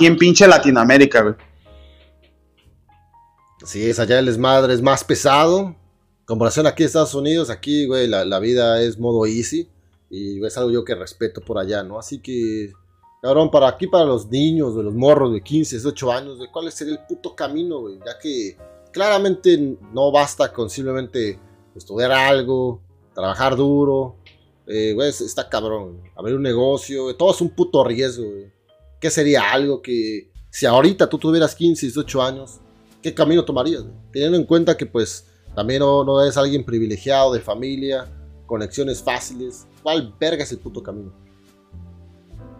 [0.00, 1.34] aquí en pinche Latinoamérica, güey.
[3.62, 5.76] Sí, es allá el desmadre es más pesado.
[6.24, 9.68] Comparación aquí en Estados Unidos, aquí, güey, la, vida es modo easy.
[10.08, 11.98] Y es algo yo que respeto por allá, ¿no?
[11.98, 12.72] Así que,
[13.20, 16.72] cabrón, para aquí, para los niños, de los morros de 15, 18 años, güey, ¿cuál
[16.72, 17.98] sería el puto camino, güey?
[17.98, 18.56] Ya que
[18.92, 21.38] claramente no basta con simplemente
[21.76, 22.80] estudiar algo,
[23.14, 24.16] trabajar duro.
[24.66, 26.00] Eh, güey, está cabrón.
[26.16, 28.59] Abrir un negocio, todo es un puto riesgo, güey.
[29.00, 32.60] ¿Qué sería algo que, si ahorita tú tuvieras 15, 18 años,
[33.02, 33.84] ¿qué camino tomarías?
[34.12, 38.06] Teniendo en cuenta que, pues, también no, no eres alguien privilegiado de familia,
[38.46, 39.66] conexiones fáciles.
[39.82, 41.12] ¿Cuál verga es el puto camino?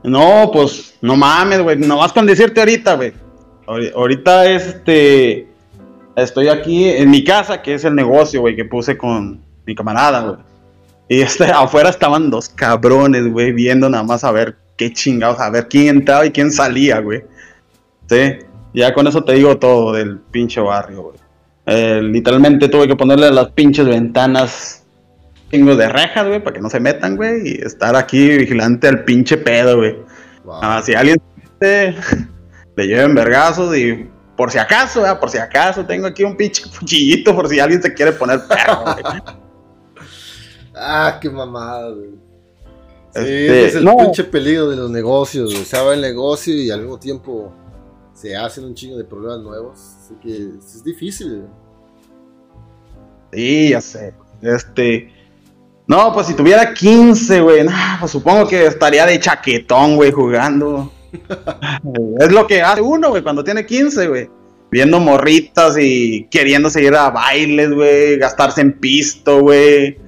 [0.02, 1.76] No, pues, no mames, güey.
[1.76, 3.12] No vas con decirte ahorita, güey.
[3.66, 5.46] Ahori- Ahorita es este.
[6.16, 10.22] Estoy aquí en mi casa, que es el negocio, güey, que puse con mi camarada,
[10.22, 10.38] güey.
[11.08, 15.50] Y este, afuera estaban dos cabrones, güey, viendo nada más a ver qué chingados, a
[15.50, 17.22] ver quién entraba y quién salía, güey.
[18.08, 18.38] Sí,
[18.72, 21.16] ya con eso te digo todo del pinche barrio, güey.
[21.66, 24.82] Eh, literalmente tuve que ponerle las pinches ventanas
[25.50, 29.04] chingos de rejas, güey, para que no se metan, güey, y estar aquí vigilante al
[29.04, 29.98] pinche pedo, güey.
[30.44, 30.60] Wow.
[30.62, 31.20] Ah, si alguien
[31.60, 31.94] se
[32.76, 35.20] le lleven vergazos y por si acaso, ¿verdad?
[35.20, 38.82] por si acaso, tengo aquí un pinche cuchillito por si alguien se quiere poner perro,
[38.82, 38.96] güey.
[40.82, 42.29] Ah, qué mamada, güey.
[43.14, 43.96] Sí, Este, es el no.
[43.96, 45.64] pinche peligro de los negocios, güey.
[45.64, 47.52] Se abre el negocio y al mismo tiempo
[48.14, 49.78] se hacen un chingo de problemas nuevos.
[50.04, 51.42] Así que es difícil.
[53.32, 54.14] Sí, ya sé.
[54.42, 55.12] Este.
[55.86, 60.92] No, pues si tuviera 15, güey, no, pues supongo que estaría de chaquetón, güey, jugando.
[62.20, 64.30] es lo que hace uno, güey, cuando tiene 15, güey.
[64.70, 69.98] Viendo morritas y queriendo seguir a bailes, güey, gastarse en pisto, güey.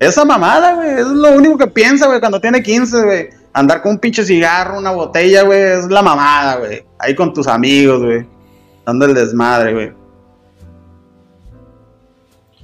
[0.00, 3.28] Esa mamada, güey, es lo único que piensa, güey, cuando tiene 15, güey.
[3.52, 6.84] Andar con un pinche cigarro, una botella, güey, es la mamada, güey.
[6.98, 8.26] Ahí con tus amigos, güey.
[8.86, 9.92] Dando el desmadre, güey.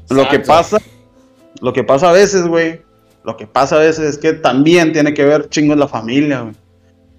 [0.09, 0.78] Lo que pasa,
[1.61, 2.81] lo que pasa a veces, güey,
[3.22, 6.55] lo que pasa a veces es que también tiene que ver chingos la familia, güey.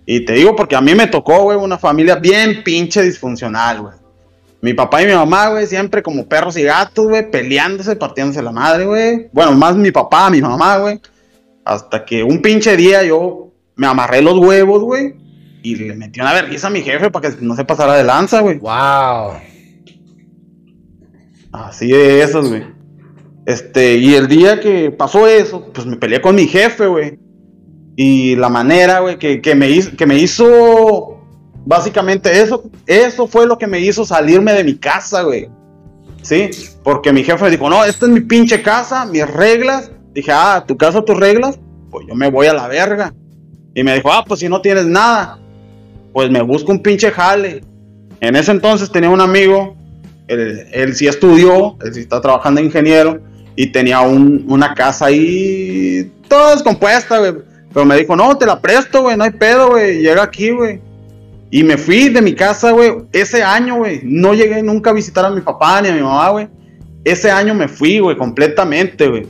[0.07, 3.93] Y te digo porque a mí me tocó, güey, una familia bien pinche disfuncional, güey.
[4.61, 8.51] Mi papá y mi mamá, güey, siempre como perros y gatos, güey, peleándose, partiéndose la
[8.51, 9.29] madre, güey.
[9.31, 10.99] Bueno, más mi papá, mi mamá, güey.
[11.63, 15.15] Hasta que un pinche día yo me amarré los huevos, güey.
[15.61, 18.41] Y le metí una vergüenza a mi jefe para que no se pasara de lanza,
[18.41, 18.57] güey.
[18.57, 19.33] ¡Wow!
[21.51, 22.63] Así de esos, güey.
[23.45, 27.19] Este, y el día que pasó eso, pues me peleé con mi jefe, güey.
[27.95, 31.19] Y la manera, güey, que, que me hizo, que me hizo,
[31.67, 35.49] básicamente eso, eso fue lo que me hizo salirme de mi casa, güey.
[36.21, 36.49] Sí,
[36.83, 39.91] porque mi jefe dijo, no, esta es mi pinche casa, mis reglas.
[40.13, 41.59] Dije, ah, tu casa, tus reglas,
[41.91, 43.13] pues yo me voy a la verga.
[43.75, 45.37] Y me dijo, ah, pues si no tienes nada,
[46.13, 47.61] pues me busco un pinche jale.
[48.21, 49.75] En ese entonces tenía un amigo
[50.27, 53.19] él, él sí estudió, él sí está trabajando de ingeniero
[53.55, 57.33] y tenía un- una casa ahí toda descompuesta, güey.
[57.73, 60.81] Pero me dijo, no, te la presto, güey, no hay pedo, güey, llega aquí, güey.
[61.49, 64.01] Y me fui de mi casa, güey, ese año, güey.
[64.03, 66.47] No llegué nunca a visitar a mi papá ni a mi mamá, güey.
[67.03, 69.27] Ese año me fui, güey, completamente, güey.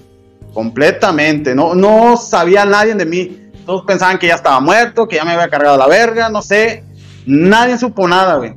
[0.53, 1.53] Completamente.
[1.53, 3.49] No, no sabía nadie de mí.
[3.65, 6.83] Todos pensaban que ya estaba muerto, que ya me había cargado la verga, no sé.
[7.27, 8.55] Nadie supo nada, güey.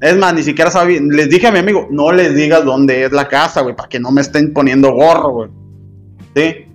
[0.00, 1.00] Es más, ni siquiera sabía.
[1.00, 3.98] Les dije a mi amigo, no les digas dónde es la casa, güey, para que
[3.98, 5.50] no me estén poniendo gorro, güey.
[6.36, 6.66] ¿Sí?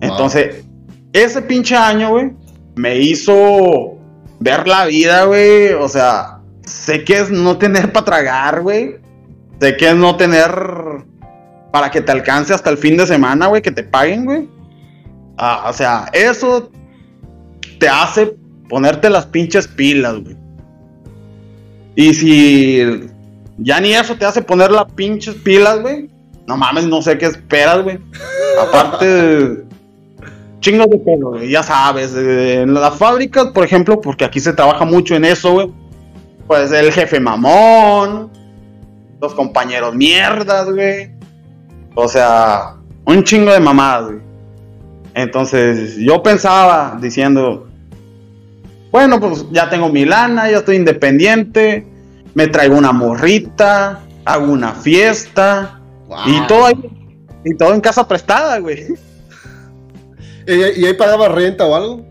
[0.00, 0.64] Entonces,
[1.12, 2.32] ese pinche año, güey,
[2.74, 3.95] me hizo
[4.40, 5.72] ver la vida, güey.
[5.72, 8.96] O sea, sé que es no tener para tragar, güey.
[9.60, 10.50] Sé que es no tener
[11.72, 14.48] para que te alcance hasta el fin de semana, güey, que te paguen, güey.
[15.38, 16.70] Ah, o sea, eso
[17.78, 18.34] te hace
[18.68, 20.36] ponerte las pinches pilas, güey.
[21.94, 23.08] Y si
[23.58, 26.10] ya ni eso te hace poner las pinches pilas, güey.
[26.46, 27.98] No mames, no sé qué esperas, güey.
[28.60, 29.64] Aparte,
[30.60, 32.12] chingos de pelo, güey, ya sabes.
[32.16, 35.70] eh, En las fábricas, por ejemplo, porque aquí se trabaja mucho en eso, güey.
[36.46, 38.30] Pues el jefe mamón,
[39.20, 41.10] los compañeros mierdas, güey.
[41.94, 42.74] O sea,
[43.04, 44.18] un chingo de mamadas, güey.
[45.14, 47.66] Entonces, yo pensaba diciendo,
[48.92, 51.86] bueno, pues ya tengo mi lana, ya estoy independiente,
[52.34, 56.18] me traigo una morrita, hago una fiesta Wow.
[56.26, 56.74] y todo ahí,
[57.44, 58.86] y todo en casa prestada, güey.
[60.46, 62.06] ¿Y, y ahí pagaba renta o algo?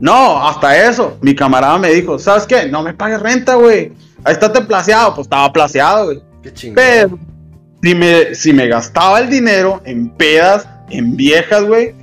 [0.00, 1.18] No, hasta eso.
[1.20, 2.66] Mi camarada me dijo, ¿sabes qué?
[2.66, 3.92] No me pagues renta, güey.
[4.24, 5.14] Ahí está placeado.
[5.14, 6.22] Pues estaba placeado, güey.
[6.42, 6.76] Qué chingón.
[6.76, 7.18] Pero
[7.82, 11.94] si me, si me gastaba el dinero en pedas, en viejas, güey,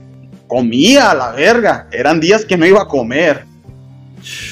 [0.47, 1.87] comía a la verga.
[1.91, 3.45] Eran días que no iba a comer.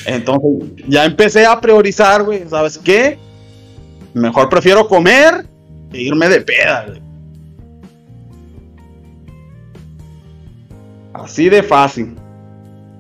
[0.06, 2.48] Entonces, ya empecé a priorizar, güey.
[2.50, 3.20] ¿Sabes qué?
[4.14, 5.46] Mejor prefiero comer
[5.92, 7.05] que irme de peda, güey.
[11.24, 12.16] Así de fácil.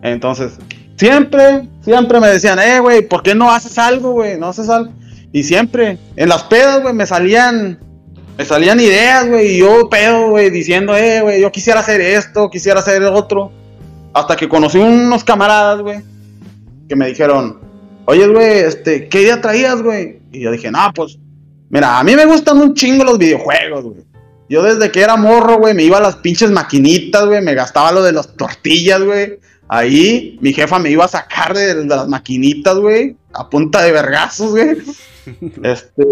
[0.01, 0.53] Entonces,
[0.95, 4.37] siempre, siempre me decían, eh, güey, ¿por qué no haces algo, güey?
[4.39, 4.91] No haces algo.
[5.33, 7.77] Y siempre, en las pedas, güey, me salían,
[8.37, 12.49] me salían ideas, güey, y yo pedo, güey, diciendo, eh, güey, yo quisiera hacer esto,
[12.49, 13.51] quisiera hacer otro.
[14.13, 15.99] Hasta que conocí unos camaradas, güey,
[16.87, 17.59] que me dijeron,
[18.05, 20.19] oye, güey, este, ¿qué idea traías, güey?
[20.31, 21.17] Y yo dije, no, pues,
[21.69, 24.14] mira, a mí me gustan un chingo los videojuegos, güey.
[24.47, 27.91] Yo desde que era morro, güey, me iba a las pinches maquinitas, güey, me gastaba
[27.91, 29.39] lo de las tortillas, güey.
[29.67, 33.91] Ahí mi jefa me iba a sacar de, de las maquinitas, güey, a punta de
[33.91, 34.77] vergazos, güey.
[35.63, 36.03] Este.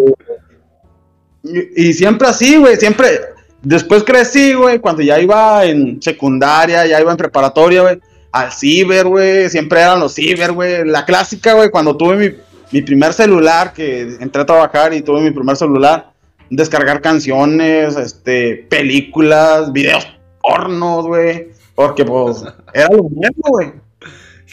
[1.44, 3.20] Y, y siempre así, güey, siempre.
[3.62, 8.00] Después crecí, güey, cuando ya iba en secundaria, ya iba en preparatoria, güey,
[8.32, 10.84] al ciber, güey, siempre eran los ciber, güey.
[10.86, 12.36] La clásica, güey, cuando tuve mi,
[12.72, 16.13] mi primer celular, que entré a trabajar y tuve mi primer celular,
[16.50, 20.08] descargar canciones, este, películas, videos
[20.42, 22.44] pornos, güey, porque pues
[22.74, 23.74] era lo mismo, güey.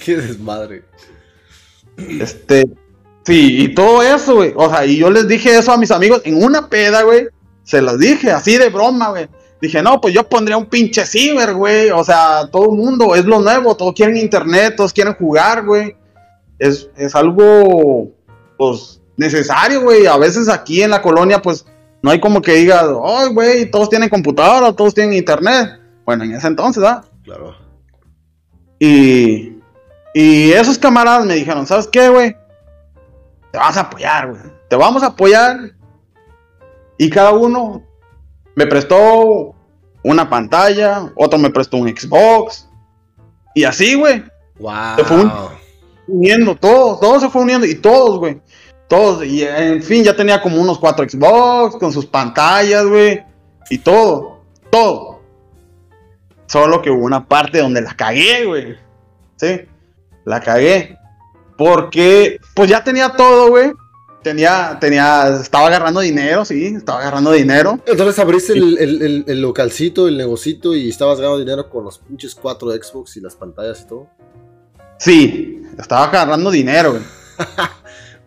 [0.04, 0.84] Qué desmadre.
[1.96, 2.68] Este,
[3.24, 4.52] sí, y todo eso, güey.
[4.56, 7.28] O sea, y yo les dije eso a mis amigos en una peda, güey.
[7.64, 9.28] Se los dije, así de broma, güey.
[9.60, 11.90] Dije, no, pues yo pondría un pinche ciber, güey.
[11.90, 15.94] O sea, todo el mundo, es lo nuevo, todos quieren internet, todos quieren jugar, güey.
[16.58, 18.10] Es, es algo,
[18.56, 20.06] pues, necesario, güey.
[20.06, 21.66] A veces aquí en la colonia, pues,
[22.02, 25.78] no hay como que diga, ay, güey, todos tienen computadora, todos tienen internet.
[26.04, 27.04] Bueno, en ese entonces, ¿verdad?
[27.22, 27.54] Claro.
[28.78, 29.58] Y,
[30.14, 32.34] y esos camaradas me dijeron, ¿sabes qué, güey?
[33.52, 34.42] Te vas a apoyar, güey.
[34.68, 35.72] Te vamos a apoyar.
[36.96, 37.82] Y cada uno
[38.54, 39.54] me prestó
[40.02, 42.68] una pantalla, otro me prestó un Xbox.
[43.54, 44.24] Y así, güey.
[44.58, 44.96] Wow.
[44.96, 45.30] Se fue
[46.06, 47.66] uniendo, todos, todos se fue uniendo.
[47.66, 48.40] Y todos, güey.
[48.90, 49.24] Todos.
[49.24, 53.22] Y en fin, ya tenía como unos cuatro Xbox con sus pantallas, güey.
[53.70, 54.40] Y todo.
[54.68, 55.20] Todo.
[56.46, 58.76] Solo que hubo una parte donde la cagué, güey.
[59.36, 59.60] Sí.
[60.24, 60.98] La cagué.
[61.56, 63.72] Porque, pues ya tenía todo, güey.
[64.24, 67.78] Tenía, tenía, estaba agarrando dinero, sí, estaba agarrando dinero.
[67.86, 71.98] Entonces abriste el, el, el, el localcito, el negocito y estabas ganando dinero con los
[71.98, 74.08] pinches cuatro Xbox y las pantallas y todo.
[74.98, 77.02] Sí, estaba agarrando dinero, güey.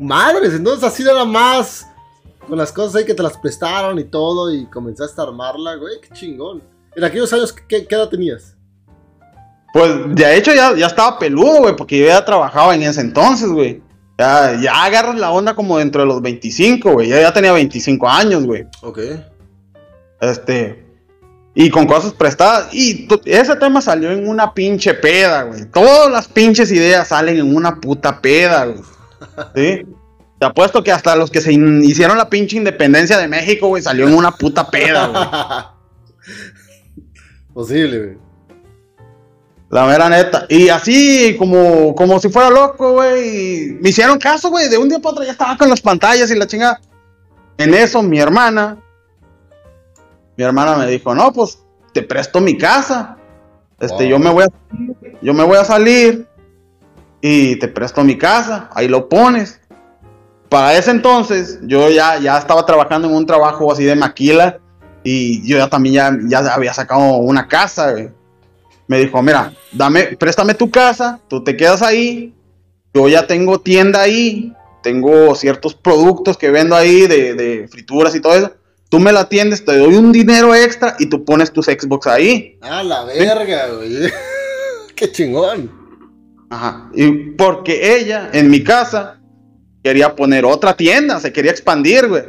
[0.04, 1.88] Madres, entonces así nada más
[2.48, 6.02] con las cosas ahí que te las prestaron y todo y comenzaste a armarla, güey,
[6.02, 6.62] qué chingón.
[6.96, 8.56] En aquellos años, ¿qué, qué edad tenías?
[9.74, 13.50] Pues de hecho ya, ya estaba peludo, güey, porque yo ya trabajaba en ese entonces,
[13.50, 13.82] güey.
[14.20, 17.10] Ya, ya agarras la onda como dentro de los 25, güey.
[17.10, 18.68] Ya, ya tenía 25 años, güey.
[18.84, 19.00] Ok.
[20.22, 20.86] Este.
[21.56, 22.72] Y con cosas prestadas.
[22.72, 25.66] Y ese tema salió en una pinche peda, güey.
[25.66, 28.93] Todas las pinches ideas salen en una puta peda, güey.
[29.56, 29.86] ¿Sí?
[30.40, 34.08] Te apuesto que hasta los que se hicieron la pinche independencia de México, güey, salió
[34.08, 36.34] en una puta peda, güey.
[37.54, 38.18] Posible, güey.
[39.70, 40.46] La mera neta.
[40.50, 43.78] Y así, como, como si fuera loco, güey.
[43.82, 44.70] Me hicieron caso, güey.
[44.70, 46.80] De un día para otro ya estaba con las pantallas y la chingada.
[47.58, 48.78] En eso, mi hermana.
[50.38, 51.60] Mi hermana me dijo, no, pues
[51.92, 53.18] te presto mi casa.
[53.80, 54.10] Este, Wow.
[54.12, 54.48] yo me voy a
[55.22, 56.28] yo me voy a salir
[57.24, 58.70] y te presto mi casa.
[58.76, 59.60] Ahí lo pones.
[60.50, 64.60] Para ese entonces, yo ya, ya estaba trabajando en un trabajo así de maquila.
[65.04, 68.10] Y yo ya también ya, ya había sacado una casa, güey
[68.88, 72.34] me dijo, mira, dame, préstame tu casa, tú te quedas ahí,
[72.94, 78.22] yo ya tengo tienda ahí, tengo ciertos productos que vendo ahí de, de frituras y
[78.22, 78.52] todo eso,
[78.90, 82.58] tú me la atiendes, te doy un dinero extra y tú pones tus Xbox ahí.
[82.62, 84.12] Ah, la verga, güey.
[84.96, 85.83] qué chingón.
[86.54, 86.90] Ajá.
[86.94, 89.20] Y porque ella, en mi casa,
[89.84, 92.24] quería poner otra tienda, se quería expandir, güey.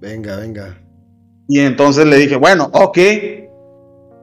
[0.00, 0.78] Venga, venga.
[1.46, 2.98] Y entonces le dije, bueno, ok.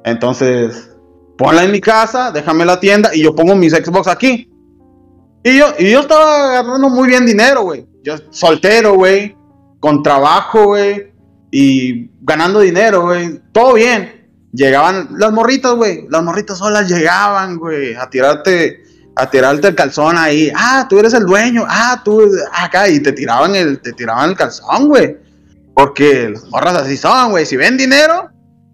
[0.04, 0.92] Entonces,
[1.38, 4.52] ponla en mi casa, déjame la tienda y yo pongo mis Xbox aquí.
[5.46, 7.88] Y yo, y yo estaba agarrando muy bien dinero, güey.
[8.04, 9.38] Yo soltero, güey.
[9.80, 11.14] Con trabajo, güey.
[11.50, 13.40] Y ganando dinero, güey.
[13.54, 14.28] Todo bien.
[14.52, 16.08] Llegaban las morritas, güey.
[16.10, 17.96] Las morritas solas llegaban, güey.
[17.96, 18.84] A tirarte,
[19.20, 20.52] a tirarte el calzón ahí.
[20.56, 21.66] Ah, tú eres el dueño.
[21.68, 22.22] Ah, tú
[22.52, 22.88] acá.
[22.88, 25.18] Y te tiraban el, te tiraban el calzón, güey.
[25.74, 27.46] Porque las morras así son, güey.
[27.46, 28.30] Si ven dinero,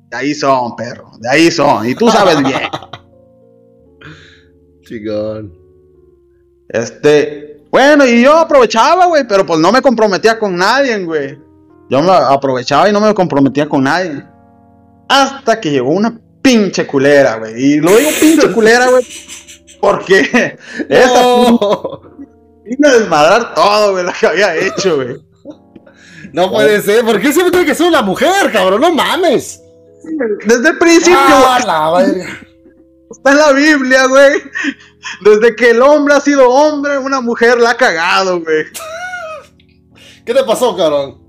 [0.10, 1.12] de ahí son, perro.
[1.20, 1.88] De ahí son.
[1.88, 2.62] Y tú sabes bien.
[4.82, 5.54] Chingón.
[6.70, 11.38] Este, bueno, y yo aprovechaba, güey, pero pues no me comprometía con nadie, güey.
[11.90, 14.24] Yo me aprovechaba y no me comprometía con nadie.
[15.08, 17.62] Hasta que llegó una pinche culera, güey.
[17.62, 19.06] Y lo digo pinche culera, güey.
[19.80, 20.58] Porque
[20.90, 22.02] No.
[22.64, 25.18] vino a desmadrar todo, güey, lo que había hecho, güey.
[26.34, 27.06] No puede ser.
[27.06, 28.82] ¿Por qué siempre tiene que ser una mujer, cabrón?
[28.82, 29.62] No mames.
[30.46, 32.28] Desde el principio, Ah, la verga.
[33.10, 34.42] está en la Biblia, güey.
[35.24, 38.66] Desde que el hombre ha sido hombre, una mujer la ha cagado, güey.
[40.26, 41.24] ¿Qué te pasó, cabrón?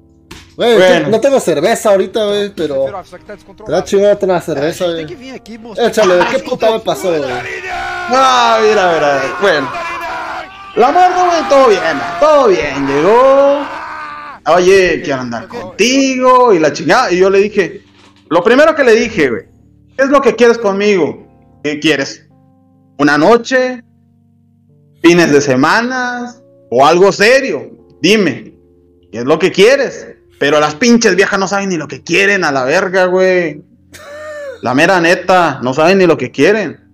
[0.57, 1.09] Güey, Bueno.
[1.11, 2.87] no tengo cerveza ahorita, güey, pero.
[3.67, 5.07] Te da chingada tener É, a cerveza, güey.
[5.79, 7.23] Échale, ¿qué puta me pasó, güey?
[8.09, 9.37] Ah, mira, mira.
[9.41, 9.69] Bueno,
[10.77, 12.87] la morra, güey, todo bien, todo bien.
[12.87, 13.67] Llegó.
[14.55, 17.11] Oye, quiero andar contigo y la chingada.
[17.11, 17.83] Y yo le dije,
[18.29, 19.43] lo primero que le dije, güey,
[19.97, 21.27] ¿qué es lo que quieres conmigo?
[21.65, 22.29] ¿Qué quieres?
[22.99, 23.83] ¿Una noche?
[25.03, 26.33] ¿Fines de semana?
[26.71, 27.71] ¿O algo serio?
[28.01, 28.55] Dime,
[29.11, 30.07] ¿qué es lo que quieres?
[30.39, 33.65] Pero las pinches viejas no saben ni lo que quieren a la verga, güey.
[34.63, 36.86] La mera neta, no saben ni lo que quieren.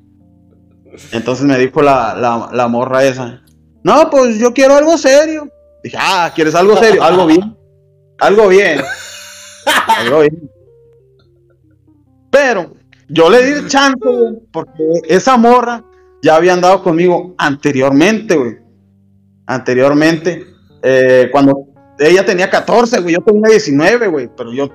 [1.13, 3.43] Entonces me dijo la, la, la morra esa.
[3.83, 5.49] No, pues yo quiero algo serio.
[5.83, 7.03] Dije, ah, ¿quieres algo serio?
[7.05, 7.57] Algo bien.
[8.21, 8.81] Algo bien.
[9.89, 10.51] Algo bien.
[12.31, 12.73] Pero
[13.09, 15.85] yo le di el chance, güey, porque esa morra
[16.23, 18.59] ya había andado conmigo anteriormente, güey.
[19.47, 20.47] Anteriormente.
[20.83, 21.67] eh, cuando
[21.99, 24.31] ella tenía 14, güey, yo tenía 19, güey.
[24.37, 24.69] Pero yo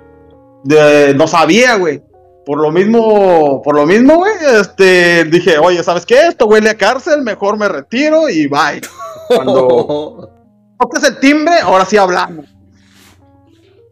[0.69, 2.01] eh, no sabía, güey.
[2.47, 6.27] Por lo mismo, por lo mismo, güey, este, dije, oye, ¿sabes qué?
[6.29, 8.79] Esto huele a cárcel, mejor me retiro y bye.
[9.27, 10.31] Cuando
[10.79, 12.45] toques el timbre, ahora sí hablamos.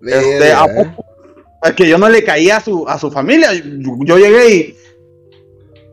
[0.02, 1.06] Este, ¿a poco?
[1.64, 3.54] Es que yo no le caía a su, a su familia.
[3.54, 4.78] Yo, yo llegué y.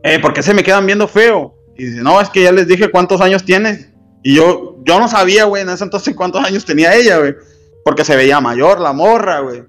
[0.03, 1.57] Eh, ¿Por qué se me quedan viendo feo?
[1.77, 3.89] Y dice, no, es que ya les dije cuántos años tienes.
[4.23, 7.35] Y yo, yo no sabía, güey, en ese entonces cuántos años tenía ella, güey.
[7.83, 9.63] Porque se veía mayor la morra, güey.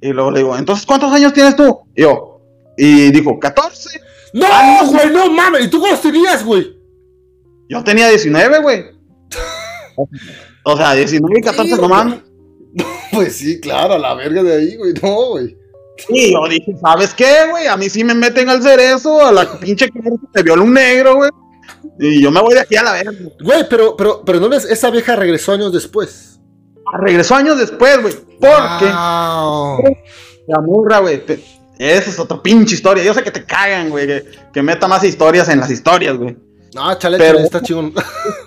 [0.00, 1.82] Y luego le digo, entonces, ¿cuántos años tienes tú?
[1.94, 2.39] Y yo,
[2.76, 4.00] y dijo, 14.
[4.32, 4.46] No,
[4.86, 5.64] güey, no mames.
[5.64, 6.76] ¿Y tú cuántos tenías, güey?
[7.68, 8.84] Yo tenía 19, güey.
[10.64, 12.14] O sea, 19 y 14 nomás.
[13.12, 14.94] Pues sí, claro, a la verga de ahí, güey.
[15.02, 15.56] No, güey.
[16.08, 17.66] Y yo dije, ¿sabes qué, güey?
[17.66, 20.00] A mí sí me meten al cerezo, a la pinche que
[20.32, 21.30] se viola un negro, güey.
[21.98, 23.12] Y yo me voy de aquí a la verga.
[23.42, 26.40] Güey, pero, pero, pero no ves, esa vieja regresó años después.
[27.00, 28.14] Regresó años después, güey.
[28.40, 29.82] Porque Wow.
[30.46, 31.20] la morra, güey.
[31.80, 33.02] Esa es otra pinche historia.
[33.02, 34.06] Yo sé que te cagan, güey.
[34.06, 36.36] Que, que meta más historias en las historias, güey.
[36.74, 37.94] No, chale, Pero- chale, está chingón.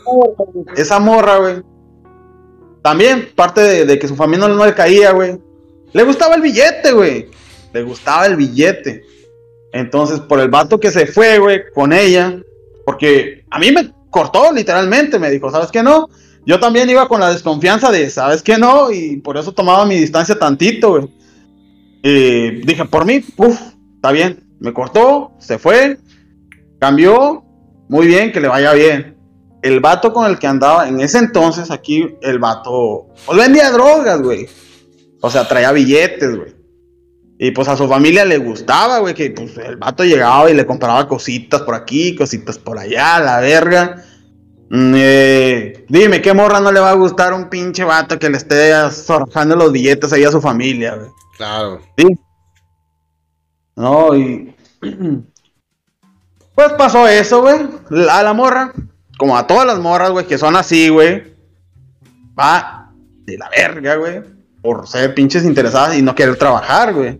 [0.77, 1.63] Esa morra, güey.
[2.83, 5.39] También, parte de, de que su familia no le caía, güey.
[5.93, 7.27] Le gustaba el billete, güey.
[7.73, 9.03] Le gustaba el billete.
[9.71, 12.39] Entonces, por el vato que se fue, güey, con ella.
[12.85, 15.17] Porque a mí me cortó, literalmente.
[15.17, 16.07] Me dijo, ¿sabes qué no?
[16.45, 18.91] Yo también iba con la desconfianza de, ¿sabes qué no?
[18.91, 21.07] Y por eso tomaba mi distancia tantito, güey.
[22.03, 23.59] Y dije, por mí, uff,
[23.95, 24.43] está bien.
[24.59, 25.97] Me cortó, se fue,
[26.79, 27.43] cambió.
[27.89, 29.13] Muy bien, que le vaya bien
[29.63, 34.21] el vato con el que andaba en ese entonces aquí, el vato pues vendía drogas,
[34.21, 34.47] güey.
[35.21, 36.53] O sea, traía billetes, güey.
[37.39, 40.65] Y pues a su familia le gustaba, güey, que pues el vato llegaba y le
[40.65, 44.03] compraba cositas por aquí, cositas por allá, la verga.
[44.69, 48.37] Mm, eh, dime, ¿qué morra no le va a gustar un pinche vato que le
[48.37, 51.09] esté zorjando los billetes ahí a su familia, güey?
[51.43, 51.81] Claro.
[51.97, 52.07] Sí.
[53.75, 54.55] No, y.
[56.55, 57.67] Pues pasó eso, güey.
[58.11, 58.73] A la morra,
[59.17, 61.35] como a todas las morras, güey, que son así, güey.
[62.39, 62.91] Va
[63.25, 64.21] de la verga, güey.
[64.61, 67.19] Por ser pinches interesadas y no querer trabajar, güey.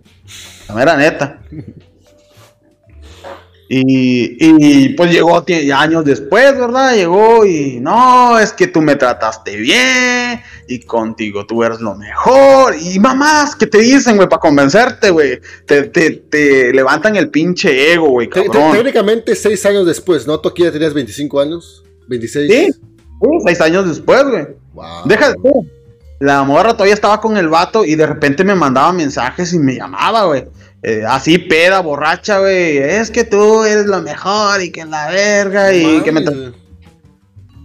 [0.68, 1.40] La mera neta.
[3.68, 5.42] Y, y pues llegó
[5.74, 6.94] años después, ¿verdad?
[6.94, 12.74] Llegó y no, es que tú me trataste bien y contigo tú eres lo mejor.
[12.78, 15.40] Y mamás que te dicen, güey, para convencerte, güey.
[15.66, 20.38] Te, te, te levantan el pinche ego, güey, técnicamente seis años después, ¿no?
[20.40, 21.84] Tú aquí ya tenías 25 años.
[22.08, 22.52] 26.
[22.52, 24.46] Sí, sí, seis años después, güey.
[24.74, 25.06] Wow.
[25.06, 25.34] Deja.
[26.20, 29.74] La morra todavía estaba con el vato y de repente me mandaba mensajes y me
[29.74, 30.44] llamaba, güey.
[30.86, 32.76] Eh, así peda, borracha, güey.
[32.76, 36.22] Es que tú eres lo mejor y que la verga y que me...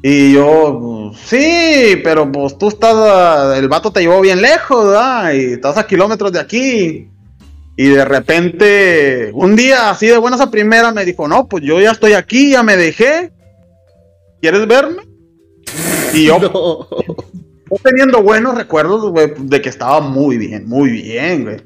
[0.02, 0.80] Y yo,
[1.12, 5.34] pues, sí, pero pues tú estás, ah, el vato te llevó bien lejos, ¿verdad?
[5.34, 7.10] Y estás a kilómetros de aquí.
[7.76, 11.82] Y de repente, un día así de buenas a primera me dijo, no, pues yo
[11.82, 13.34] ya estoy aquí, ya me dejé.
[14.42, 15.04] ¿Quieres verme?
[16.14, 16.88] Y yo, No.
[16.90, 21.58] yo teniendo buenos recuerdos, güey, de que estaba muy bien, muy bien, güey.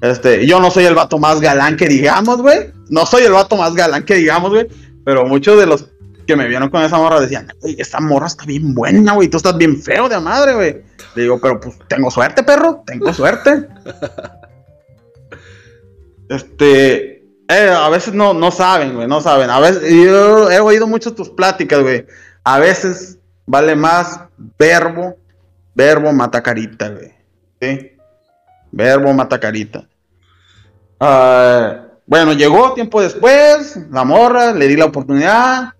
[0.00, 2.72] Este, yo no soy el vato más galán que digamos, güey.
[2.88, 4.68] No soy el vato más galán que digamos, güey.
[5.04, 5.86] Pero muchos de los
[6.26, 9.28] que me vieron con esa morra decían, "Güey, esta morra está bien buena, güey.
[9.28, 10.82] Tú estás bien feo de madre, güey.
[11.14, 12.82] Le digo, pero pues tengo suerte, perro.
[12.86, 13.66] Tengo suerte.
[16.28, 17.14] Este,
[17.50, 19.48] Eh, a veces no, no saben, güey, no saben.
[19.48, 22.04] A veces, yo he oído mucho tus pláticas, güey.
[22.44, 24.20] A veces vale más
[24.58, 25.16] verbo,
[25.74, 27.14] verbo mata carita, güey.
[27.62, 27.92] ¿Sí?
[28.70, 29.86] Verbo mata carita.
[31.00, 35.74] Ah, bueno, llegó tiempo después, la morra, le di la oportunidad.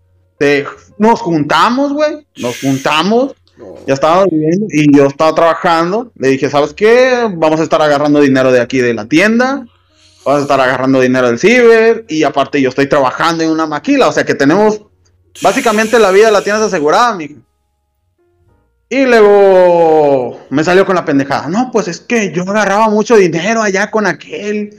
[0.99, 2.27] nos juntamos, güey.
[2.37, 3.35] Nos juntamos.
[3.87, 6.13] Ya estábamos viviendo y yo estaba trabajando.
[6.17, 7.29] Le dije, ¿sabes qué?
[7.35, 9.67] Vamos a estar agarrando dinero de aquí de la tienda.
[10.25, 12.05] Vamos a estar agarrando dinero del ciber.
[12.09, 14.09] Y aparte yo estoy trabajando en una maquila.
[14.09, 14.83] O sea que tenemos
[15.43, 17.41] básicamente la vida la tienes asegurada, mijo.
[18.91, 21.49] Y luego me salió con la pendejada.
[21.49, 24.77] No, pues es que yo agarraba mucho dinero allá con aquel.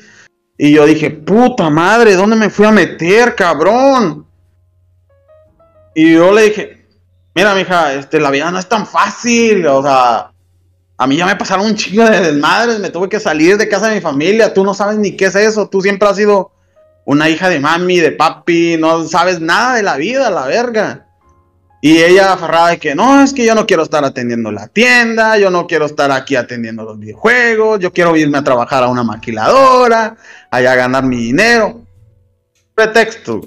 [0.57, 4.25] Y yo dije, puta madre, ¿dónde me fui a meter, cabrón?
[5.93, 6.87] Y yo le dije,
[7.35, 9.65] mira, mija, este, la vida no es tan fácil.
[9.67, 10.31] O sea,
[10.97, 13.89] a mí ya me pasaron un chingo de desmadres, me tuve que salir de casa
[13.89, 14.53] de mi familia.
[14.53, 15.69] Tú no sabes ni qué es eso.
[15.69, 16.51] Tú siempre has sido
[17.05, 21.08] una hija de mami, de papi, no sabes nada de la vida, la verga.
[21.81, 25.37] Y ella aferrada de que no, es que yo no quiero estar atendiendo la tienda,
[25.37, 29.03] yo no quiero estar aquí atendiendo los videojuegos, yo quiero irme a trabajar a una
[29.03, 30.17] maquiladora,
[30.51, 31.81] allá a ganar mi dinero.
[32.75, 33.41] Pretexto.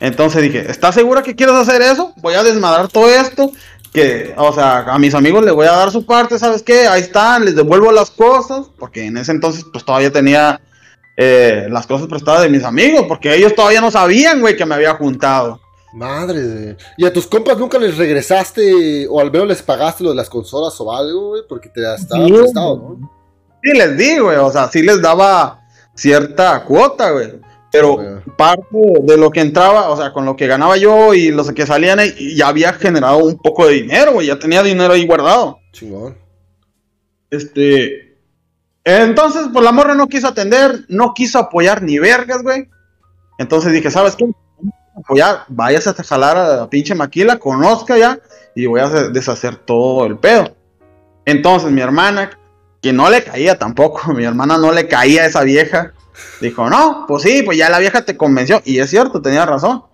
[0.00, 2.12] Entonces dije, ¿estás segura que quieres hacer eso?
[2.16, 3.52] Voy a desmadrar todo esto.
[3.92, 6.88] Que, o sea, a mis amigos les voy a dar su parte, ¿sabes qué?
[6.88, 10.60] Ahí están, les devuelvo las cosas, porque en ese entonces pues todavía tenía
[11.16, 14.74] eh, las cosas prestadas de mis amigos, porque ellos todavía no sabían, güey, que me
[14.74, 15.60] había juntado.
[15.92, 20.16] Madre ¿Y a tus compas nunca les regresaste o al menos les pagaste lo de
[20.16, 21.42] las consolas o algo, güey?
[21.48, 23.10] Porque te estaban sí, prestado, ¿no?
[23.62, 24.38] Sí, les di, güey.
[24.38, 25.60] O sea, sí les daba
[25.94, 27.40] cierta cuota, güey.
[27.70, 28.66] Pero parte
[29.02, 32.00] de lo que entraba, o sea, con lo que ganaba yo y los que salían,
[32.36, 34.26] ya había generado un poco de dinero, güey.
[34.26, 35.58] Ya tenía dinero ahí guardado.
[35.72, 36.16] Chingón.
[37.30, 38.18] Este.
[38.84, 42.68] Entonces, pues la morra no quiso atender, no quiso apoyar ni vergas, güey.
[43.38, 44.26] Entonces dije, ¿sabes qué?
[44.96, 48.18] Apoyar, vayas a jalar a la pinche maquila, conozca ya
[48.54, 50.54] y voy a deshacer todo el pedo.
[51.24, 52.30] Entonces mi hermana,
[52.80, 55.92] que no le caía tampoco, mi hermana no le caía a esa vieja,
[56.40, 58.60] dijo, no, pues sí, pues ya la vieja te convenció.
[58.64, 59.84] Y es cierto, tenía razón.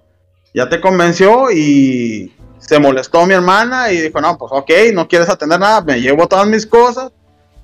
[0.54, 5.28] Ya te convenció y se molestó mi hermana y dijo, no, pues ok, no quieres
[5.28, 7.12] atender nada, me llevo todas mis cosas.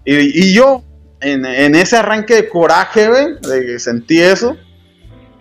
[0.05, 0.83] Y, yo,
[1.21, 4.55] en, en, ese arranque de coraje, de que sentí eso,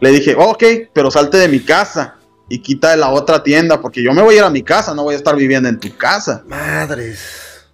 [0.03, 2.15] le dije, ok, pero salte de mi casa
[2.49, 4.93] y quita de la otra tienda, porque yo me voy a ir a mi casa,
[4.93, 6.43] no voy a estar viviendo en tu casa.
[6.45, 7.65] Madres.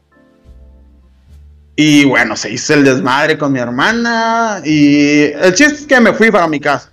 [1.75, 4.61] Y bueno, se hizo el desmadre con mi hermana.
[4.63, 6.91] Y el chiste es que me fui para mi casa.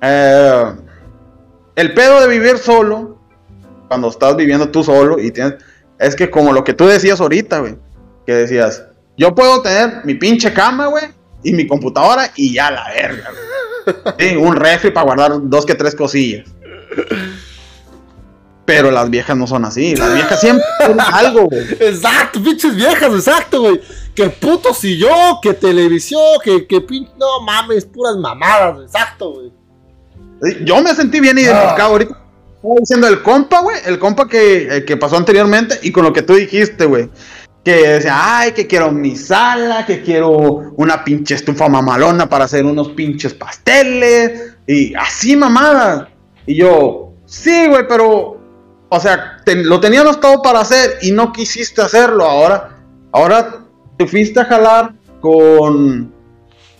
[0.00, 0.74] Eh,
[1.74, 3.18] el pedo de vivir solo,
[3.88, 5.54] cuando estás viviendo tú solo y tienes.
[5.98, 7.76] Es que como lo que tú decías ahorita, güey.
[8.26, 8.84] Que decías,
[9.16, 11.06] yo puedo tener mi pinche cama, güey,
[11.42, 13.49] y mi computadora y ya la verga, güey
[14.38, 16.48] un refri para guardar dos que tres cosillas.
[18.64, 19.96] Pero las viejas no son así.
[19.96, 21.62] Las viejas siempre tienen algo, güey.
[21.80, 23.80] Exacto, pinches viejas, exacto, güey.
[24.14, 27.10] Que puto si yo, que televisión, que, que pinche.
[27.18, 29.52] No mames, puras mamadas, exacto, güey.
[30.64, 31.92] Yo me sentí bien identificado ah.
[31.92, 32.16] ahorita.
[32.56, 33.76] Estaba diciendo el compa, güey.
[33.86, 37.08] El compa que, eh, que pasó anteriormente y con lo que tú dijiste, güey
[37.64, 40.30] que decía, ay, que quiero mi sala, que quiero
[40.76, 46.08] una pinche estufa mamalona para hacer unos pinches pasteles, y así mamada.
[46.46, 48.40] Y yo, sí, güey, pero,
[48.88, 52.24] o sea, lo teníamos todo para hacer y no quisiste hacerlo.
[52.24, 52.78] Ahora,
[53.12, 53.64] ahora
[53.98, 56.12] te fuiste a jalar con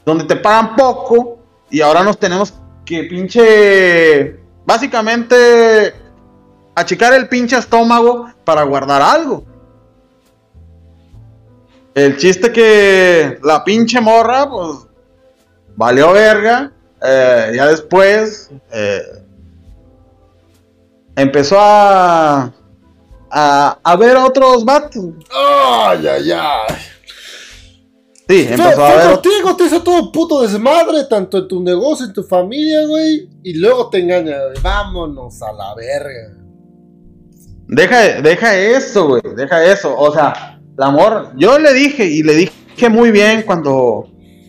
[0.07, 1.39] donde te pagan poco
[1.69, 5.95] y ahora nos tenemos que pinche, básicamente,
[6.75, 9.45] achicar el pinche estómago para guardar algo.
[11.95, 14.79] El chiste que la pinche morra, pues,
[15.77, 16.73] valió verga.
[17.03, 19.03] Eh, ya después eh,
[21.17, 22.53] empezó a,
[23.31, 25.05] a, ver a otros vatos.
[25.31, 26.77] Ay, ay, ay.
[28.29, 29.11] Sí, empezó a ver.
[29.13, 33.29] contigo, te hizo todo puto desmadre, tanto en tu negocio, en tu familia, güey.
[33.43, 36.37] Y luego te engaña, Vámonos a la verga.
[37.67, 39.23] Deja, deja eso, güey.
[39.37, 39.97] Deja eso.
[39.97, 40.50] O sea,
[40.81, 44.09] el amor, yo le dije y le dije muy bien cuando,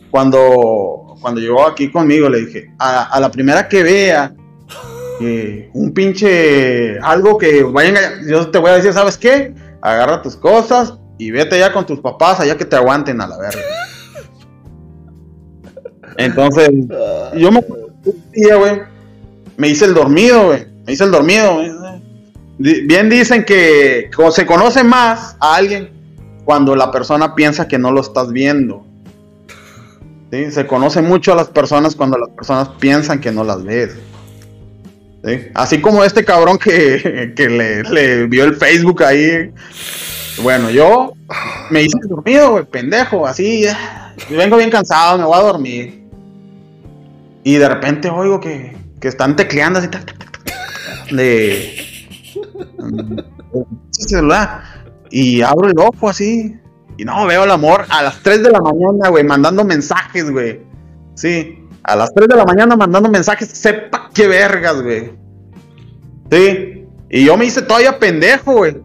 [0.10, 4.34] cuando, cuando llegó aquí conmigo, le dije, a, la primera que vea
[5.74, 9.54] un pinche, algo que vayan a, yo te voy a decir, ¿sabes qué?
[9.82, 13.38] Agarra tus cosas y vete ya con tus papás allá que te aguanten a la
[13.38, 13.62] verga.
[16.16, 16.70] Entonces,
[17.36, 17.62] yo me,
[19.58, 21.58] me hice el dormido, güey, me hice el dormido.
[22.58, 26.01] Bien dicen que se conoce más a alguien
[26.46, 28.86] cuando la persona piensa que no lo estás viendo.
[30.32, 30.52] ¿sí?
[30.52, 33.96] Se conoce mucho a las personas cuando las personas piensan que no las ves.
[35.26, 35.48] ¿sí?
[35.54, 39.52] Así como este cabrón que, que le, le vio el Facebook ahí.
[40.42, 41.14] Bueno, yo
[41.70, 43.66] me hice dormido, pendejo, así.
[43.66, 43.76] eh,
[44.30, 46.02] Vengo bien cansado, me voy a dormir.
[47.44, 49.88] Y de repente oigo que, que están tecleando así.
[49.90, 51.76] tac, tac, tac, tac, De.
[52.80, 53.20] mm,
[53.92, 54.81] ese celular.
[55.12, 56.56] Y abro el ojo así.
[56.98, 60.62] Y no, veo el amor a las 3 de la mañana, güey, mandando mensajes, güey.
[61.16, 65.12] Sí, a las 3 de la mañana mandando mensajes, sepa qué vergas, güey.
[66.32, 68.78] Sí, y yo me hice todavía pendejo, güey.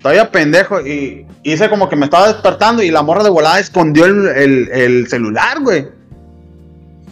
[0.00, 0.80] Todavía pendejo.
[0.86, 4.68] Y hice como que me estaba despertando y la morra de volada escondió el, el-
[4.72, 5.88] el celular, güey.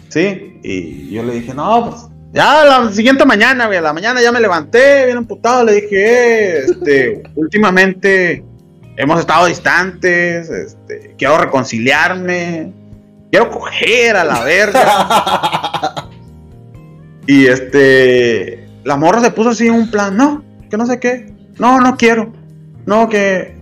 [0.09, 2.07] Sí, y yo le dije, no, pues.
[2.31, 5.89] Ya la siguiente mañana, güey, a la mañana ya me levanté, bien emputado, le dije,
[5.91, 8.45] eh, este, últimamente
[8.97, 12.71] hemos estado distantes, este, quiero reconciliarme,
[13.31, 15.95] quiero coger a la verga.
[17.27, 21.33] y este, la morra se puso así en un plan, no, que no sé qué,
[21.57, 22.31] no, no quiero,
[22.85, 23.57] no, que...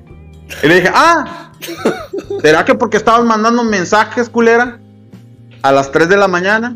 [0.62, 1.54] Y le dije, ah,
[2.42, 4.80] ¿será que porque estabas mandando mensajes, culera?
[5.62, 6.76] A las 3 de la mañana.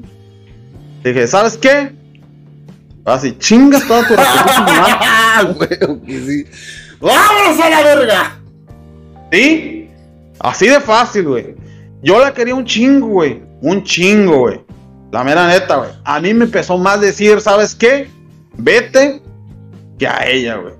[1.03, 1.91] Dije, ¿sabes qué?
[3.05, 4.93] Así, chingas toda tu madre.
[5.01, 5.69] Ah, güey,
[6.05, 6.45] que sí.
[6.99, 8.39] ¡Vámonos a la verga!
[9.31, 9.89] ¿Sí?
[10.39, 11.55] Así de fácil, güey.
[12.03, 13.41] Yo la quería un chingo, güey.
[13.61, 14.61] Un chingo, güey.
[15.11, 15.89] La mera neta, güey.
[16.03, 18.07] A mí me empezó más decir, ¿sabes qué?
[18.57, 19.21] Vete
[19.97, 20.73] que a ella, güey.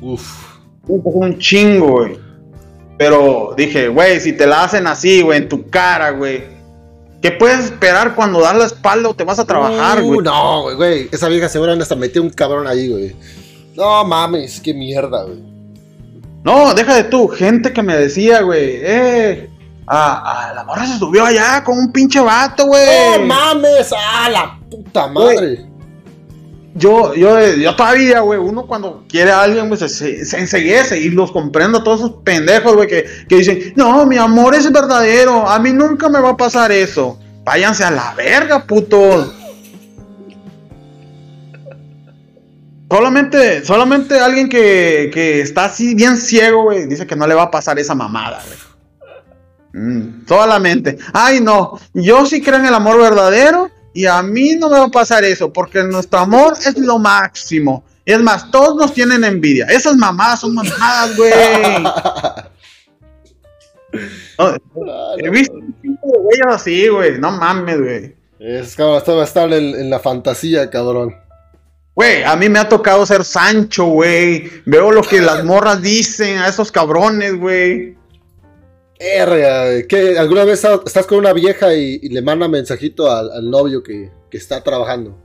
[0.00, 0.46] Uf.
[0.88, 2.18] Empezó un chingo, güey.
[2.98, 6.44] Pero dije, güey, si te la hacen así, güey, en tu cara, güey.
[7.22, 10.20] ¿Qué puedes esperar cuando das la espalda o te vas a trabajar, Uh, güey?
[10.22, 11.08] no, güey, güey.
[11.12, 13.16] Esa vieja seguramente hasta metió un cabrón ahí, güey.
[13.74, 15.40] No mames, qué mierda, güey.
[16.44, 19.48] No, deja de tú, gente que me decía, güey, eh,
[19.86, 22.84] a, a la morra se subió allá con un pinche vato, güey.
[23.20, 23.92] ¡No mames!
[23.96, 25.64] ¡Ah, la puta madre!
[26.74, 29.88] Yo, yo, yo todavía, güey, uno cuando quiere a alguien, güey, se,
[30.24, 34.54] se, se y los comprendo todos esos pendejos, güey, que, que dicen, no, mi amor
[34.54, 37.18] es verdadero, a mí nunca me va a pasar eso.
[37.44, 39.34] Váyanse a la verga, putos.
[42.90, 47.44] Solamente, solamente alguien que, que está así bien ciego, güey, dice que no le va
[47.44, 48.72] a pasar esa mamada, güey.
[49.74, 50.98] Mm, solamente.
[51.12, 54.84] Ay, no, yo sí creo en el amor verdadero y a mí no me va
[54.86, 57.84] a pasar eso, porque nuestro amor es lo máximo.
[58.04, 59.66] Y es más, todos nos tienen envidia.
[59.66, 61.32] Esas mamadas son mamadas, güey.
[64.38, 67.18] No, Ah, he no, visto un chingo de güeyes así, güey.
[67.18, 68.16] No mames, güey.
[68.38, 71.14] Es cabrón, esto va a estar en, en la fantasía, cabrón.
[71.94, 74.50] Güey, a mí me ha tocado ser Sancho, güey.
[74.64, 77.96] Veo lo que las morras dicen a esos cabrones, güey.
[80.18, 85.18] ¿Alguna vez estás- con una vieja y, le manda mensajito al, novio que, está trabajando?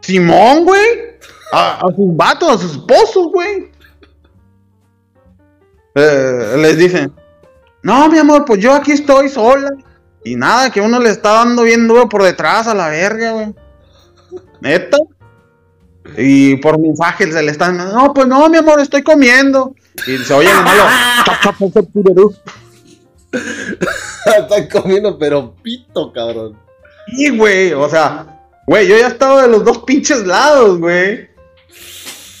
[0.00, 1.16] Simón, güey.
[1.52, 3.70] A, sus vatos, a sus esposos, güey.
[5.94, 7.12] Eh, les dicen,
[7.82, 9.70] no, mi amor, pues yo aquí estoy sola.
[10.24, 13.54] Y nada, que uno le está dando bien duro por detrás a la verga, güey.
[14.60, 14.98] Neta.
[16.16, 19.74] Y por mensajes se le están, no, pues no, mi amor, estoy comiendo.
[20.06, 20.84] Y se oye lo malo.
[24.38, 26.58] Están comiendo, pero pito, cabrón.
[27.08, 31.28] Y, güey, o sea, güey, yo ya estaba de los dos pinches lados, güey.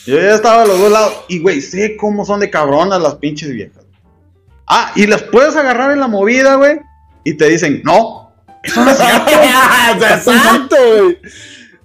[0.06, 1.14] Yo ya estaba de los dos lados.
[1.28, 3.84] Y, güey, sé cómo son de cabronas las pinches viejas.
[4.66, 6.80] Ah, y las puedes agarrar en la movida, güey.
[7.24, 8.32] Y te dicen, no,
[8.62, 9.30] eso no es cierto.
[10.00, 11.18] Exacto, güey.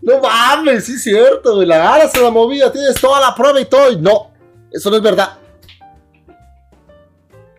[0.02, 1.68] No mames, sí es cierto, güey.
[1.68, 3.92] La agarras en la movida, tienes toda la prueba y todo.
[3.92, 4.32] Y no,
[4.72, 5.38] eso no es verdad.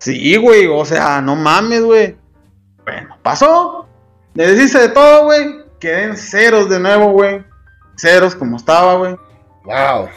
[0.03, 2.17] Sí, güey, o sea, no mames, güey.
[2.85, 3.87] Bueno, pasó.
[4.35, 5.59] Le deshice de todo, güey.
[5.79, 7.45] Quedé en ceros de nuevo, güey.
[7.97, 9.15] Ceros como estaba, güey.
[9.63, 10.09] Wow.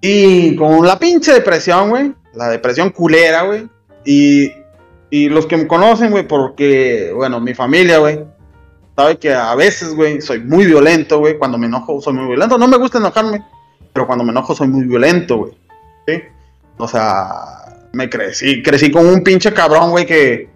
[0.00, 2.14] Y con la pinche depresión, güey.
[2.32, 3.68] La depresión culera, güey.
[4.04, 4.52] Y,
[5.10, 8.24] y los que me conocen, güey, porque, bueno, mi familia, güey.
[8.94, 11.38] Sabe que a veces, güey, soy muy violento, güey.
[11.38, 12.56] Cuando me enojo, soy muy violento.
[12.56, 13.44] No me gusta enojarme,
[13.92, 15.58] pero cuando me enojo, soy muy violento, güey.
[16.06, 16.22] ¿Sí?
[16.78, 17.61] O sea,
[17.92, 20.48] me crecí, crecí con un pinche cabrón, güey, que,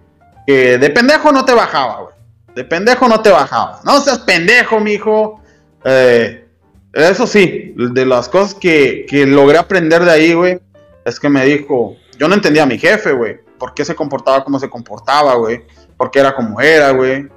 [0.46, 2.14] que de pendejo no te bajaba, güey.
[2.55, 3.81] De pendejo no te bajaba.
[3.85, 5.42] No seas pendejo, mijo.
[5.85, 6.46] Eh,
[6.92, 10.59] eso sí, de las cosas que, que logré aprender de ahí, güey,
[11.05, 14.42] es que me dijo, yo no entendía a mi jefe, güey, por qué se comportaba
[14.42, 15.62] como se comportaba, güey,
[15.99, 17.29] por qué era como era, güey.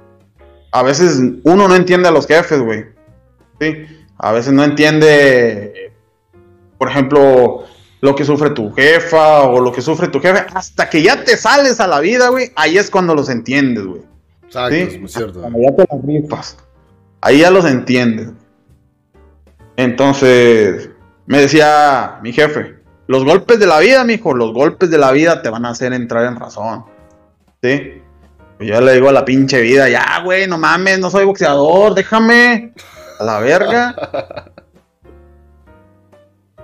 [0.72, 2.86] A veces uno no entiende a los jefes, güey.
[3.60, 3.86] Sí,
[4.16, 5.92] a veces no entiende,
[6.78, 7.64] por ejemplo,
[8.00, 11.36] lo que sufre tu jefa o lo que sufre tu jefe, hasta que ya te
[11.36, 14.02] sales a la vida, güey, ahí es cuando los entiendes, güey.
[14.44, 15.40] Exacto, es muy cierto.
[15.40, 16.56] Cuando ya te las rifas.
[17.20, 18.30] Ahí ya los entiendes.
[19.76, 20.90] Entonces,
[21.26, 25.42] me decía mi jefe, los golpes de la vida, mijo, los golpes de la vida
[25.42, 26.84] te van a hacer entrar en razón.
[27.62, 28.02] ¿Sí?
[28.56, 31.94] Pues yo le digo a la pinche vida, ya, güey, no mames, no soy boxeador,
[31.94, 32.72] déjame.
[33.18, 33.94] A la verga.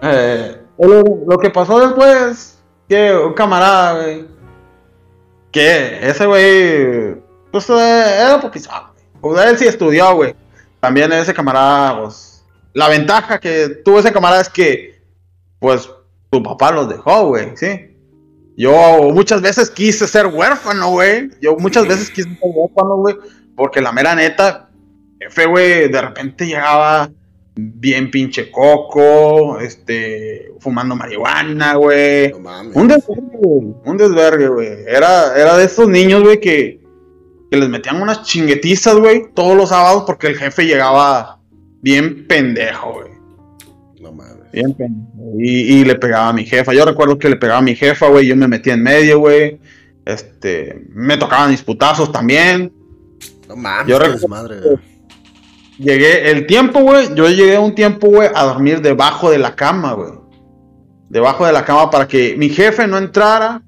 [0.03, 2.58] Eh, lo, lo que pasó después,
[2.88, 4.26] que un camarada, güey,
[5.50, 7.16] que ese güey,
[7.50, 9.06] pues eh, era popizado, güey.
[9.20, 10.34] Pues, él sí estudió, güey.
[10.80, 15.00] También ese camarada, pues, la ventaja que tuvo ese camarada es que,
[15.58, 15.90] pues,
[16.30, 17.96] tu papá los dejó, güey, ¿sí?
[18.56, 18.72] Yo
[19.12, 21.30] muchas veces quise ser huérfano, güey.
[21.40, 23.16] Yo muchas veces quise ser huérfano, güey.
[23.54, 24.70] Porque la mera neta,
[25.20, 27.10] jefe, güey, de repente llegaba
[27.59, 32.31] bien pinche coco, este, fumando marihuana, güey.
[32.33, 32.77] No mames.
[32.77, 33.75] Un desvergue, güey.
[33.85, 34.69] Un desvergue, güey.
[34.87, 36.83] Era, era de esos niños, güey, que,
[37.51, 41.40] que les metían unas chinguetizas, güey, todos los sábados porque el jefe llegaba
[41.81, 43.11] bien pendejo, güey.
[44.01, 44.53] No mames.
[44.53, 45.33] Bien pendejo.
[45.38, 46.75] Y, y le pegaba a mi jefa.
[46.75, 48.27] Yo recuerdo que le pegaba a mi jefa, güey.
[48.27, 49.59] Yo me metía en medio, güey.
[50.05, 52.73] Este, me tocaban mis putazos también.
[53.49, 54.61] No mames, Yo recuerdo- desmadre.
[54.61, 54.95] güey.
[55.78, 59.92] Llegué, el tiempo, güey, yo llegué un tiempo, güey, a dormir debajo de la cama,
[59.92, 60.12] güey.
[61.08, 63.62] Debajo de la cama para que mi jefe no entrara,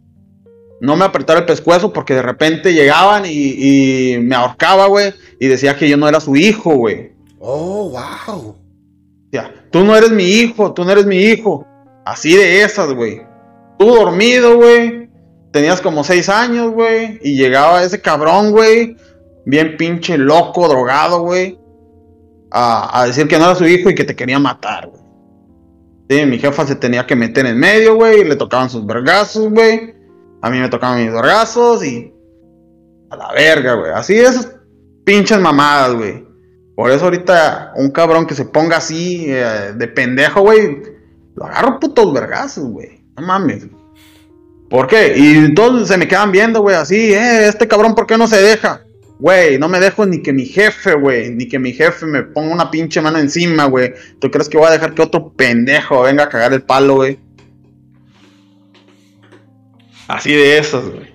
[0.80, 5.46] no me apretara el pescuezo, porque de repente llegaban y, y me ahorcaba, güey, y
[5.46, 7.12] decía que yo no era su hijo, güey.
[7.38, 8.56] Oh, wow.
[9.30, 11.66] Decía, tú no eres mi hijo, tú no eres mi hijo.
[12.04, 13.22] Así de esas, güey.
[13.78, 15.08] Tú dormido, güey.
[15.52, 17.18] Tenías como seis años, güey.
[17.22, 18.96] Y llegaba ese cabrón, güey.
[19.44, 21.58] Bien pinche loco, drogado, güey.
[22.50, 26.26] A, decir que no era su hijo y que te quería matar, güey.
[26.26, 28.24] Mi jefa se tenía que meter en medio, güey.
[28.24, 29.94] Le tocaban sus vergazos, güey.
[30.40, 32.12] A mí me tocaban mis vergazos y.
[33.10, 33.92] A la verga, güey.
[33.92, 34.54] Así esas
[35.04, 36.28] pinches mamadas, güey.
[36.78, 40.80] Por eso ahorita un cabrón que se ponga así eh, de pendejo, güey,
[41.34, 43.04] lo agarro putos vergazos, güey.
[43.16, 43.66] No mames.
[44.70, 45.14] ¿Por qué?
[45.16, 48.40] Y todos se me quedan viendo, güey, así, eh, este cabrón, ¿por qué no se
[48.40, 48.82] deja?
[49.20, 52.54] Güey, no me dejo ni que mi jefe, güey, ni que mi jefe me ponga
[52.54, 53.92] una pinche mano encima, güey.
[54.20, 57.18] ¿Tú crees que voy a dejar que otro pendejo venga a cagar el palo, güey?
[60.06, 61.08] Así de esos, güey.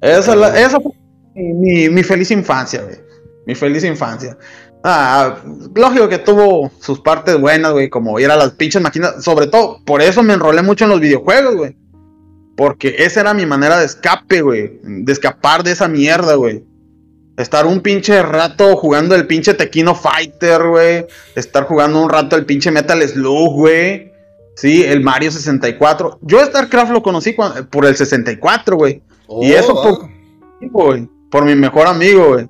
[0.00, 0.92] Esa, la- esa fue
[1.34, 2.96] mi, mi- mi feliz infancia, güey.
[3.46, 4.38] Mi feliz infancia.
[4.84, 5.38] Ah,
[5.74, 9.22] lógico que tuvo sus partes buenas, güey, como ir a las pinches máquinas.
[9.24, 11.76] Sobre todo, por eso me enrolé mucho en los videojuegos, güey.
[12.56, 14.80] Porque esa era mi manera de escape, güey.
[14.82, 16.64] De escapar de esa mierda, güey.
[17.36, 21.06] Estar un pinche rato jugando el pinche Tequino Fighter, güey.
[21.34, 24.12] Estar jugando un rato el pinche Metal Slug, güey.
[24.56, 26.18] Sí, el Mario 64.
[26.22, 27.36] Yo StarCraft lo conocí
[27.70, 28.94] por el 64, güey.
[28.94, 29.82] Y Oh, eso va.
[29.82, 30.08] por,
[30.70, 32.48] güey, por mi mejor amigo, güey.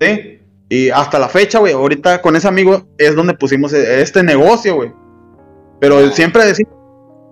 [0.00, 0.40] ¿Sí?
[0.70, 4.76] Y hasta la fecha, güey, ahorita con ese amigo es donde pusimos e- este negocio,
[4.76, 4.90] güey.
[5.80, 6.10] Pero Ah.
[6.12, 6.72] siempre decimos,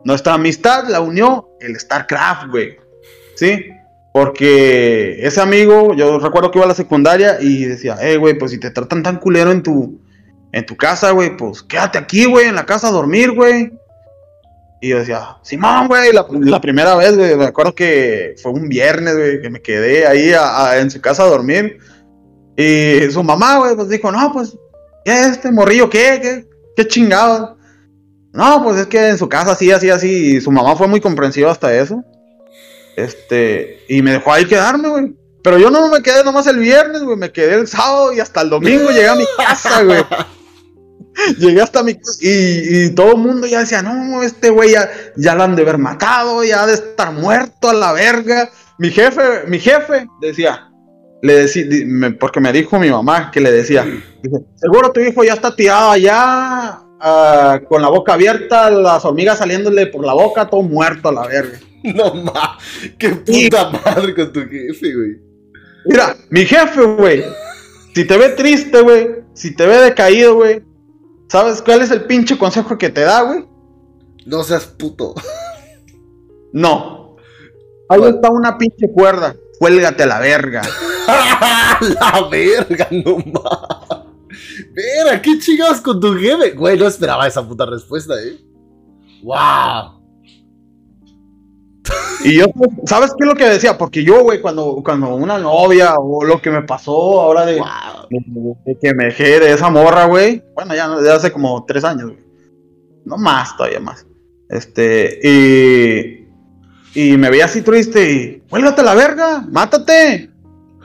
[0.05, 2.77] nuestra amistad la unió el StarCraft, güey.
[3.37, 3.67] ¿Sí?
[4.13, 8.51] Porque ese amigo, yo recuerdo que iba a la secundaria y decía, eh, güey, pues
[8.51, 10.01] si te tratan tan culero en tu,
[10.53, 13.73] en tu casa, güey, pues quédate aquí, güey, en la casa a dormir, güey.
[14.83, 18.69] Y yo decía, Simón, güey, la, la primera vez, güey, me acuerdo que fue un
[18.69, 21.79] viernes, güey, que me quedé ahí a- a- en su casa a dormir.
[22.57, 24.55] Y su mamá, güey, pues dijo, no, pues,
[25.05, 25.89] ¿qué este morrillo?
[25.89, 26.19] ¿Qué?
[26.21, 27.57] ¿Qué, qué chingado?
[28.33, 30.37] No, pues es que en su casa así, así, así.
[30.37, 32.03] Y su mamá fue muy comprensiva hasta eso.
[32.97, 35.15] Este, y me dejó ahí quedarme, güey.
[35.43, 37.17] Pero yo no me quedé nomás el viernes, güey.
[37.17, 40.05] Me quedé el sábado y hasta el domingo llegué a mi casa, güey.
[41.39, 44.89] Llegué hasta mi casa y, y todo el mundo ya decía, no, este güey ya,
[45.15, 48.49] ya lo han de haber matado, ya ha de estar muerto a la verga.
[48.79, 50.71] Mi jefe, mi jefe decía,
[51.21, 51.67] le decía,
[52.19, 53.85] porque me dijo mi mamá que le decía,
[54.23, 59.39] dice, seguro tu hijo ya está tirado allá ah, con la boca abierta, las hormigas
[59.39, 61.59] saliéndole por la boca, todo muerto a la verga.
[61.83, 62.57] No ma,
[62.97, 65.21] qué puta madre con tu jefe, güey.
[65.85, 67.25] Mira, mi jefe, güey,
[67.93, 70.63] si te ve triste, güey, si te ve decaído, güey,
[71.29, 73.45] ¿sabes cuál es el pinche consejo que te da, güey?
[74.27, 75.15] No seas puto.
[76.53, 77.17] No.
[77.89, 79.35] Ahí está una pinche cuerda.
[79.59, 80.63] Cuélgate a la verga.
[81.07, 84.02] la verga, no ma.
[84.75, 86.53] Vera, qué chingados con tu jefe.
[86.53, 88.39] Güey, no esperaba esa puta respuesta, eh.
[89.23, 90.01] Wow.
[92.25, 92.47] Y yo,
[92.87, 93.77] ¿sabes qué es lo que decía?
[93.77, 98.07] Porque yo, güey, cuando, cuando una novia o lo que me pasó ahora de, Wow.
[98.11, 100.43] de- de que me dejé de esa morra, güey.
[100.55, 102.23] Bueno, ya, ya hace como tres años, güey.
[103.05, 104.07] No más, todavía más.
[104.49, 106.23] Este, y.
[106.95, 108.43] Y me veía así triste y.
[108.49, 110.31] Vuélvate a la verga, mátate.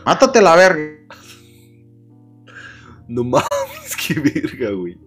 [0.06, 0.97] Mátate la verga.
[3.08, 4.98] No mames, qué verga, güey.